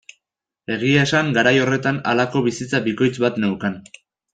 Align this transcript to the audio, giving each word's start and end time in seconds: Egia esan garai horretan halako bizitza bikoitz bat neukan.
Egia 0.75 1.03
esan 1.09 1.29
garai 1.37 1.53
horretan 1.67 2.01
halako 2.13 2.45
bizitza 2.49 2.83
bikoitz 2.91 3.15
bat 3.27 3.43
neukan. 3.45 3.81